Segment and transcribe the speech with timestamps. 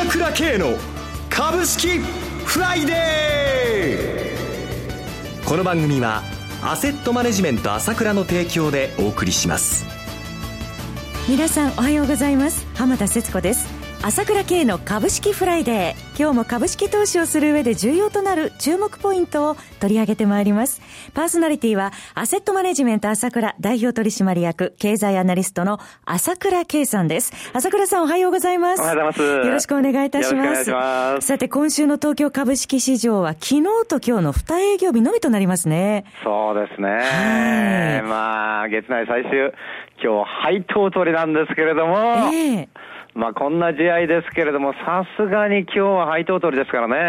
[0.00, 0.78] 朝倉慶の
[1.28, 5.46] 株式フライデー。
[5.46, 6.22] この番組は
[6.62, 9.84] アセットマネジメント朝倉の提供でお送りします。
[11.28, 12.66] 皆さんおはようございます。
[12.74, 13.79] 浜田節子です。
[14.02, 16.18] 朝倉慶の株式フライデー。
[16.18, 20.80] 今日も株式投資をする上で重要となる注目ポイントを取り上げてまいります。
[21.12, 27.50] パーソナリティはアセットマネジメント朝倉代表取締役経済アナリストの朝倉慶さんです。
[27.52, 28.80] 朝倉さんおはようございます。
[28.80, 29.46] おはようございます。
[29.46, 31.26] よろしくお願いいたします。
[31.26, 36.06] さて今週の東京株式市場は昨日と今日の2営業日のみとなりますね。
[36.24, 36.88] そうですね。
[36.88, 38.02] はい。
[38.08, 39.52] まあ月内最終
[40.02, 41.98] 今日配当取りなんですけれども、
[42.32, 42.68] えー
[43.14, 46.94] まあ、こんな試合ですけれども、さすがに今日は配当取りですからね。
[46.94, 47.04] はい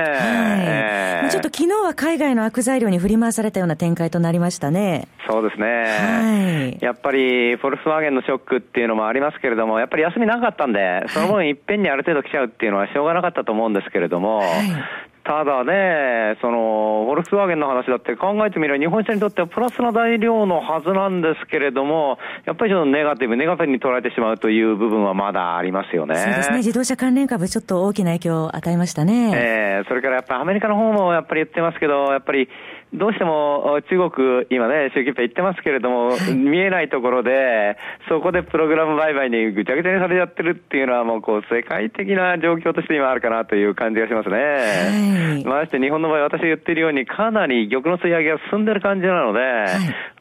[0.65, 5.07] えー、ちょっと昨日は海外の悪材料に振り回されたような展開となりましたね。
[5.29, 5.67] そうですね。
[5.67, 14.47] はい、やっぱり、フォルクスワーゲンのショックっていうのもありますけれども、やっぱり休みなかったんで、その分いっぺんにある程度来ちゃうっていうのはしょうがなかったと思うんですけれども、はい
[15.23, 26.15] ただね、その、フォルクスワーゲンの話だって考えてみれば日本車にとってはプラスな材料のはずなんですけれども、やっぱりちょっとネガティブ、ネガティブに捉えてしまうという部分はまだありますよね。
[26.15, 26.57] そうですね。
[26.57, 29.31] 自動車関連株ちょっと大きな影響を与えましたね。
[29.35, 32.49] ええー、それからやっぱりアメリカの方もやっぱり言ってますけど、やっぱり
[32.93, 37.77] どうしても中国、今ね、習近平言ってますけれども、見えないところで、
[38.09, 44.37] そこでプログラム売買にぐちゃぐちゃにされちゃってるっていうのは、もうこう、世界的な状況として今あるかなという感じがしますね。
[44.37, 49.69] はい、まして日本の場合、私が言ってるように、かなり玉の吸い上げが進んでる感じなので、はい、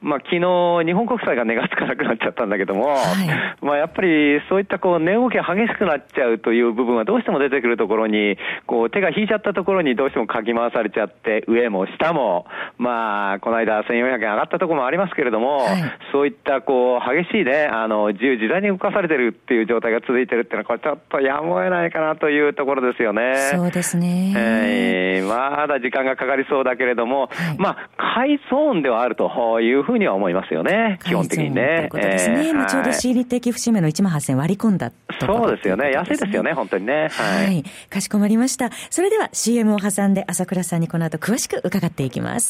[0.00, 12.46] まあ昨日、日本国債が値がつかなくなっちゃったんだけども、はい、まあやっぱりそういったこう、値動きが激しくなっちゃうという部分はどうしても出てくるところに、こう、手が引いちゃったところにどうしてもかき回されちゃって、上も下も、
[12.78, 23.34] まあ、この間1400円上がったところもありますけれども、はい、そういったこう、激しいね、あの、自由自在に動かされてるっていう状態が続いてるっていうのは、これちょっとやむを得ないかなというところですよね。
[23.52, 24.34] そうですね。
[24.36, 31.76] えー、まだ時間がかかりそうだけれども、はい、まあ、買いゾーンではあるというふうには思いますよね、基本的にね。
[31.76, 32.48] ということですね。
[32.48, 35.90] えー、ちょうど仕入り的節目の1万8000割り込んだそうですよね。
[35.92, 37.08] 安いですよね、本当にね。
[37.10, 37.46] はい。
[37.46, 38.70] はい、かしこまりました。
[38.90, 42.49] それでは CM を挟んで朝倉さんにこの後詳しく伺っていきます。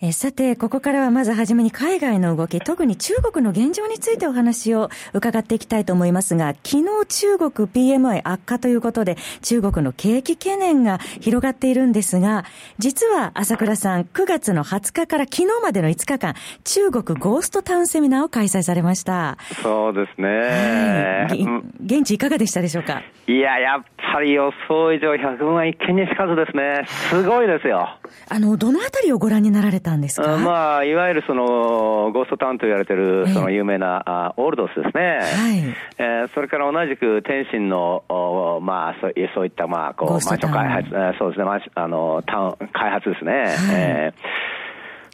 [0.00, 12.44] えさて、ここからはまずはじめに海外の動き、特に中国の現状についてお話を伺っていきたいと思いますが、昨日中国 PMI 悪化ということで、中国の景気懸念が広がっているんですが、
[12.78, 19.36] 実は朝倉さん、9月の20日から昨日までの5日間、中国ゴーストタウンセミナーを開催されました。
[19.64, 21.26] そうですね。
[21.28, 21.44] はい、
[21.84, 23.02] 現地いかがでしたでしょうか？
[23.26, 23.82] いや、やっ
[24.12, 26.86] ぱり予想以上100万一見にしかずですね。
[26.86, 27.98] すごいですよ。
[28.28, 35.76] あの、どのあたりをご覧になられたったんですか、まあ、いわゆるそのゴーストタウンと言われてる、その有名な、えー、あオールドスですね、はい。
[35.98, 43.32] えー、それから同じく天津の、おまあ、そうそういった、まあ、こうマンション開発、そうですね、あのタウン開発ですね。
[43.32, 44.12] はい、え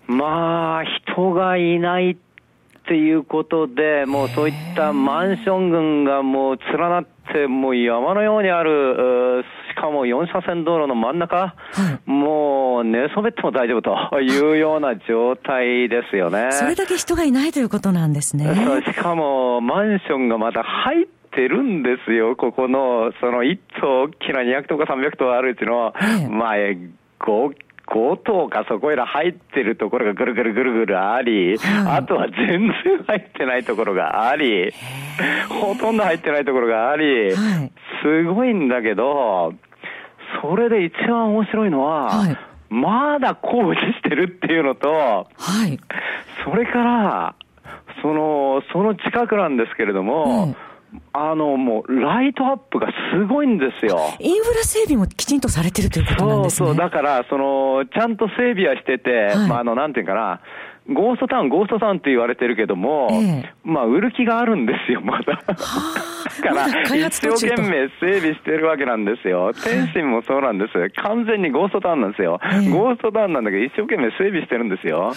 [0.09, 2.13] ー、まあ、人がいない
[2.85, 11.55] っていうことで、もうそういったマンション群がもう連なって、もう山のようにある、しかも4車線道路の真ん中、は
[12.07, 16.51] い、もう寝そべっても大丈夫というような状態ですよね。
[16.53, 18.47] それだけ人がいないということなんですね。
[18.87, 25.95] しかも、マンションがまた入ってるんですよ、ここの、その1棟大きな200棟か300棟あるうちの、
[26.31, 26.55] まあ、
[27.19, 27.53] 合
[27.87, 31.57] 5棟かそこへら入ってるところがぐるぐるぐるぐるあり、
[31.87, 34.73] あとは全然入ってないところがあり、
[35.49, 39.53] ほとんど入ってないところがあり、すごいんだけど、
[40.43, 42.39] それで一番面白いのは、はい、
[42.75, 45.27] まだ工事してるっていうのと、は
[45.67, 45.79] い、
[46.45, 47.35] それから、
[48.03, 50.57] その、その近くなんですけれども、うん
[51.13, 53.99] あの、もう、ライトアップがすごいんですよ。
[54.21, 56.69] インフラ整備もきちんとされてるということなんですね。
[56.69, 60.41] そうそう、だから、その、ちゃんと整備はしてて、はい、まあ、あの、なんていうかな、
[60.93, 65.37] ゴーストタウン、ゴーストタウンって言われてるけども、ええ、まあ、売る気があるんですよ、まだ。
[65.37, 65.55] か
[66.51, 69.53] ら、一生懸命整備してるわけなんですよ。
[69.55, 70.73] 天津もそうなんです。
[71.03, 72.39] 完全にゴーストタウンなんですよ。
[72.71, 75.13] ゴーストタウンなんだけど、一生懸命整備してるんですよ。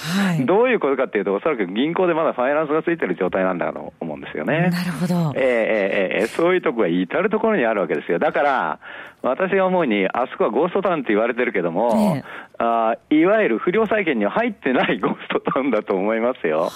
[0.45, 4.69] どういうことかっていうと、おそらく銀行でまだファイナンスがついてる状態なんだと思うんですよね。
[4.69, 5.33] なるほど。
[5.35, 8.19] えー、えー、えー、そういうとこが至るところにあるわけですよ。
[8.19, 8.79] だから、
[9.21, 12.23] 私が思うに、あそこはゴーストタウンって言われてるけども、ね、
[12.57, 16.69] あいわゆる不良債権には入ってないゴーストタウンだと思いますよ。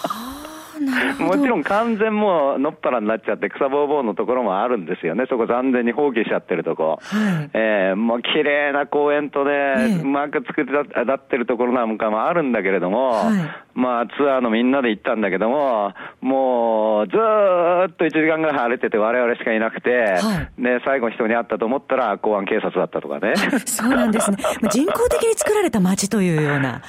[1.20, 5.26] もちろん完全もうのっぱらになっちゃって草ぼうぼうのところもあるんですよね。
[5.30, 7.00] そこ残念に放棄しちゃってるとこ。
[7.02, 10.72] はい、えー、もう綺麗な公園とね、うまく作って
[11.06, 23.36] だってるところなんかもあるんだけれども、はい、まあツアーのみんなで行ったんだけども、もうずーっと1時間ぐらい歩いてて我々しかいなくて、はい、で、最後人に会ったと思ったら公安警察だったとかね。
[23.66, 24.38] そうなんですね。
[24.70, 26.82] 人工的に作られた街というような、ね、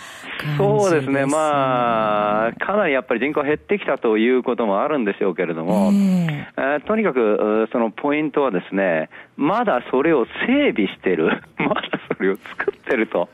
[0.57, 1.27] そうですね。
[1.27, 11.83] まあ、かなりやっぱり人口減ってきたということもあるんでしょうけれども、えー、とにかくそのポイントはですね、まだそれを整備してる、 まだ
[12.17, 13.29] それを作ってると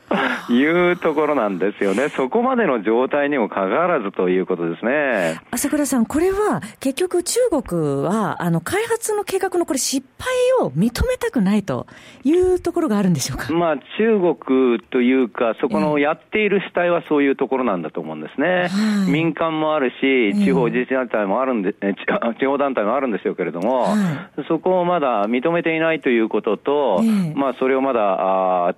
[0.49, 2.09] いうところなんですよね。
[2.09, 5.39] そこまでの状態にもかかわらずということですね。
[5.51, 11.87] 朝倉さん、これは結局中国は、あの、開発の計画のこれ失敗を認めたくないと
[12.23, 13.51] いうところがあるんでしょうか？
[13.53, 18.67] まあ、中国というか、そこのやっている主体はそういうところなんだと思うんですね。
[18.69, 23.95] はい、民間もあるし、地方自治団体もあるんで、地方団体もあるんでしょうけれども、は
[24.37, 27.03] い、そこをまだ認めていないということと、
[27.35, 28.75] まあ、それをまだ、あ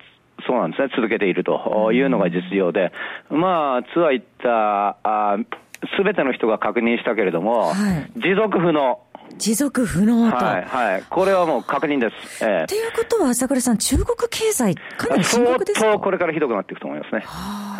[0.52, 1.94] そうなんですね、続けていると。
[1.94, 2.92] いうのが実情で、
[3.30, 5.38] まあ、ツアー行った、
[5.98, 9.00] すべての人が確認したけれども、はい、持続不能。
[9.38, 10.38] 持続不能と。
[10.38, 11.04] はい、はい。
[11.10, 12.46] これはもう確認です。
[12.46, 17.24] ええということは、朝倉さん、中国経済、かなり深刻ですか相当これからひどくなっていくと思いますね。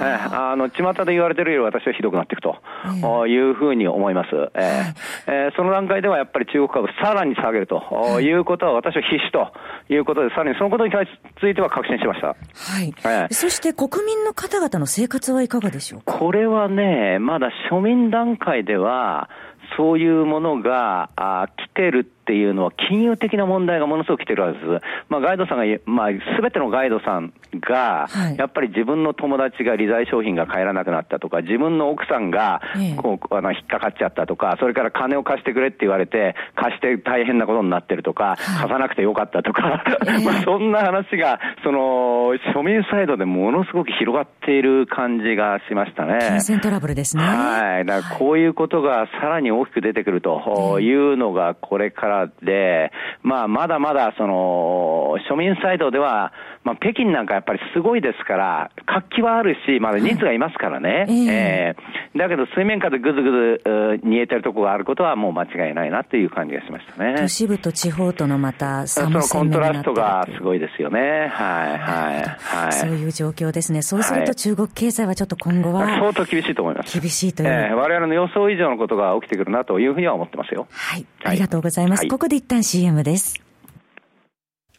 [0.02, 4.30] ええ、あの、巷で言われてるより私はひどくなっていくと、えいうふうに思います。
[4.56, 4.94] え
[5.28, 9.52] ええその段階ではやっぱり中国株さらに下げるということは私は必死と
[9.90, 10.92] いうことで、さらにそのことに
[11.40, 12.28] ついては確信しました。
[12.28, 12.36] は
[12.82, 12.94] い。
[13.06, 16.18] ええ、そして国民の方々の生活はいかがでしょうか？
[16.18, 19.30] これはね、まだ庶民段階では、
[19.78, 21.10] そういうものが
[21.58, 24.86] 来てるっていうのは、金融的な問題がものすごく来てるわけです。
[25.10, 32.62] まあ、ガイドさんが、まあ、すべてのガイドさんが、はい、やっぱり自分の友達が理財商品が買えらなくなったとか、自分の奥さんが、
[32.98, 39.84] こう、あの、引っかかっちゃったとか、それから金を貸してくれって言われて、貸して大変なことになってるとか、貸さなくてよかったとか、
[40.24, 46.20] まあ、そんな話が、その、庶民サイドでものすごく広がっている感じがしましたね。
[46.20, 47.24] 金銭トラブルですね。
[47.24, 47.86] はい。
[47.86, 52.11] だからこういうことがさらに大きく出てくるというのがこれから
[52.44, 52.92] で、
[53.24, 61.06] まあ、まだまだ、その、庶民サイドでは、まあ、北京なんかやっぱりすごいですから、活気はあるし、まだ人数がいますからね。
[61.10, 67.16] えー、えー、だけど水面下でぐずぐず煮えてるところがあることはもう間違いないなという感じがしましたね。
[67.18, 71.00] 都市部と地方とのまた寒さのコントラストがすごいですよね。
[71.00, 72.74] はい、はい、はい。
[72.74, 73.82] そういう状況ですね。
[73.82, 77.00] そうすると中国経済はちょっと今後は、はい、相当厳しいと思います。
[77.00, 77.50] 厳しいという。
[77.50, 80.68] えー、我々の予想以上のことが起きてくるなというふうには思ってますよ。
[80.70, 81.06] はい。
[81.24, 82.02] ありがとうございます。
[82.02, 83.51] はい、ここで一旦 CM です。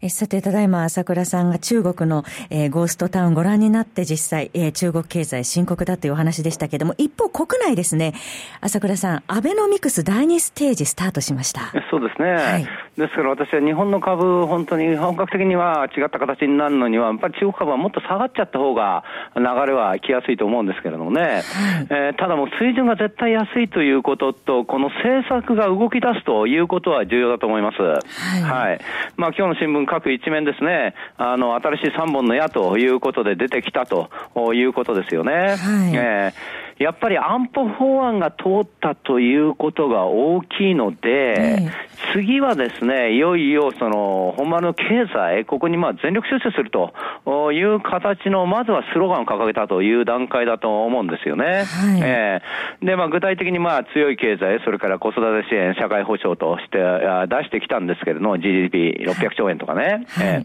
[0.00, 8.14] えさて、ただいま朝倉さんが中国の、えー、ゴーストタウンご覧になって実際、えー、中国経済深刻だというお話でしたけれども、一方国内ですね、
[8.60, 11.72] 朝倉さん、アベノミクス第2ステージスタートしました。
[11.90, 12.30] そうですね。
[12.30, 12.64] はい、
[12.96, 19.02] ですから私は日本の株、本当に本格的には違った形になるのには、やっぱり中国株はもっと下がっちゃった方が
[19.34, 21.22] 流れは来やすいと思うんですけれどもね。
[21.22, 21.42] はい、
[21.90, 27.82] えー、ただもう水準が絶対安いということと、この政策が動き出すということは重要だと思います。
[27.82, 27.98] は
[28.38, 28.42] い。
[28.42, 28.80] はい、
[29.16, 34.10] まあ今日の新聞各一面ですね、あの、新しい3本の矢ということで出てきたと
[34.54, 35.32] いうことですよね。
[35.32, 35.56] はい、
[35.94, 41.70] えーやっぱり安保法案が通ったということが大きいので、
[42.12, 51.64] 次はですね、いよいよその本丸の経済、ここにまあ全力集中するという形の、まずはスローガンを掲げたという段階だと思うんですよね。
[51.64, 59.82] はい、えー、で、まあ具体的にまあ強い経済、それから子育て支援、社会保障として出してきたんですけれども、GDP600 兆円とかね。
[59.82, 60.44] はい、え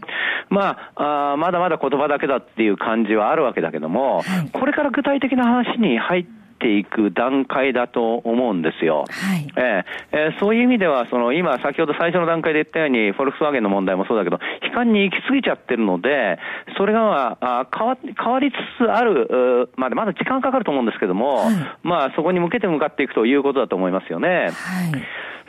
[0.50, 6.23] まああ、まだまだ言葉だけだっていう感じはあるわけだけども、はい、これから具体的な話に入っ
[6.58, 9.04] てていく段階だと思うんですよ。
[9.10, 16.38] はい、えー、えー、そういう意味では、その今、先ほど最初の段階で言ったように、フォルクスワーゲンの問題もそうだけど、悲観に行き過ぎちゃってるので、
[16.78, 24.28] それがあ変わ変わりつつある、まあ、まだ時間かかると思うんですけども、はい、まあ、そこに向けて向かっていくということだと思いますよね。
[24.28, 24.52] はい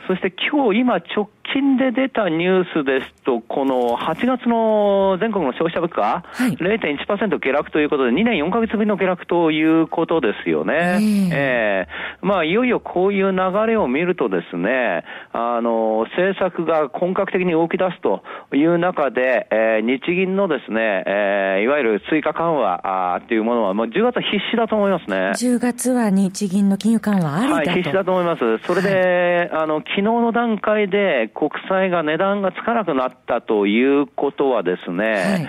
[0.06, 10.98] そして今日今直近で出たニュースですと、この8月の全国の消費者物価、はい、0.1%下落ということで、2年4か月ぶりの下落ということですよね。
[11.32, 18.22] えー、まあ、いよいよこういう流れを見るとですね、あの、政策が本格的に動き出すと
[18.54, 25.16] いう中で、えー、日銀のですね、えー、いわゆる追加緩和あっていうものは、もう10月は必至だと思いますね。
[25.36, 28.58] 10月は日銀の金融緩和ありだと、はい、必至だと思います。
[28.58, 35.48] それで、はい、あの、昨日の段階で国債が値段がつかなくなったということはですね、はい。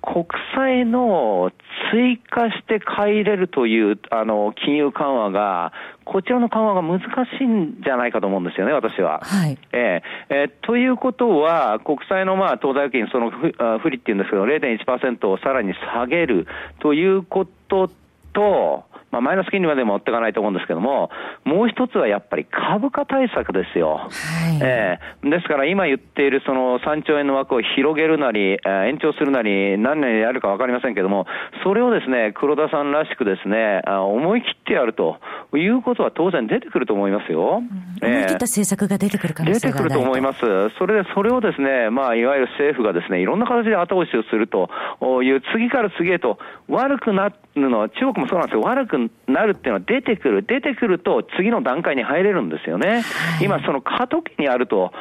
[0.00, 1.50] 国債の
[1.92, 5.72] 追加して買い入れるというあの金融緩和が、
[6.04, 9.20] こちらの緩和が難しいんじゃないかと思うんですよね、私は。
[9.24, 16.46] はい、えー、えー、ということは、国債のまあ当座預金、その不利っていうんですけど、0.1%をさらに下げる
[16.78, 17.90] ということ
[18.32, 21.10] と、まあ、マイナス金利まで持っていかないと思うんですけども、
[21.44, 23.96] もう一つはやっぱり株価対策ですよ。
[23.96, 31.26] はい、えー、ですから今言っているその3兆円の枠を広げるなり、えー、延長するなり、何年やるか分かりませんけども、
[31.64, 35.18] それをですね、黒田さんらしくですね、思い切ってやると
[35.54, 37.62] いうことは当然出てくると思いますよ。
[38.02, 40.40] うん、思い切った政策が出てくる可能性が出てくると思います。
[40.78, 44.70] それで、それをですね、まあ、いわゆる政府がですね、いろんな形で後押しをすると
[45.22, 46.38] いう、次から次へと
[46.68, 48.62] 悪くなるのは、中国もそうなんですよ。
[48.62, 53.02] 悪くなるっていうのは出てくる、出てくると次の段階に入れるんですよね。
[53.02, 54.92] はい、今、その過渡期にあると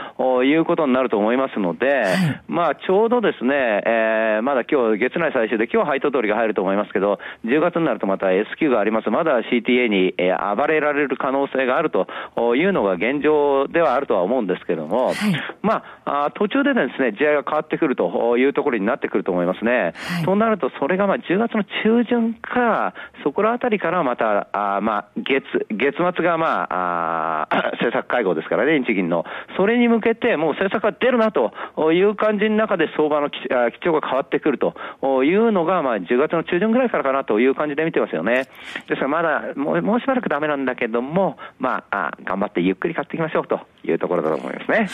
[0.43, 9.09] いうことになると思いますので、はい、まあ、ちょうどですね、えー、まだ今日月内最終で、今日配当通りが入ると思いますけど、10月になるとまた S q があります。
[9.09, 12.07] まだ CTA に、えー、暴れられる可能性があると
[12.55, 15.15] いうのが現状ではあるとは思うんですけれども、はい、
[15.61, 19.93] まあ、あ途中でですね、時代が変わってくるというところになってくると思いますね。
[20.25, 29.25] となると、それがまあ10月の中旬か、そこらあたりからまたあまあ、月、月末がまあ、あ 政策会合ですからね、日銀の。
[29.57, 31.51] それに向けて、もう政策が出るなと
[31.91, 33.39] いう感じの中で相場の基
[33.81, 34.75] 調が変わってくると
[35.23, 38.43] いうのが、まあ、10月の中旬ぐらいからかなという感じで見てますよね。
[38.87, 44.77] ですからまだ、もうもうしばらくダメなんだけども、まあ、あ頑張ってゆっくり買っていきましょうというところだと思いますね。
[44.77, 44.87] はい。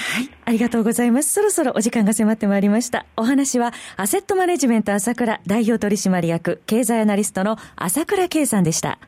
[0.46, 1.34] ありがとうございます。
[1.34, 3.06] そろそろお時間が迫ってまいりました。
[3.18, 9.00] お話は、アセットマネジメント朝倉代表取締役経済アナリストの朝倉圭さんでした。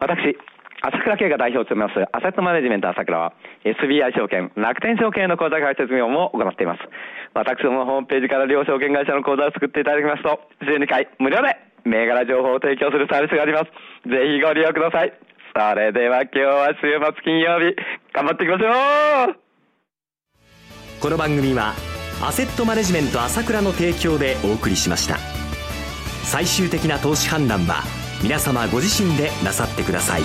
[0.00, 0.36] 私、
[0.82, 3.32] 朝倉慶が代表を務めます、アセットマネジメント朝倉は、
[3.64, 6.80] SBI 証券、楽天証券の口座開設業務を行っています。
[7.32, 13.64] 私どものホームページから両証券会社の口座を作っていただきますと、12回無料で銘柄情報を提供するサービスがあります。
[14.08, 15.12] ぜひご利用ください。
[15.56, 17.76] それでは今日は週末金曜日、
[18.12, 19.36] 頑張っていきましょう
[21.00, 21.74] この番組は、
[22.20, 25.16] アセットマネジメント朝倉の提供でお送りしました。
[26.24, 27.84] 最終的な投資判断は、
[28.20, 30.22] 皆様ご自身でなさってください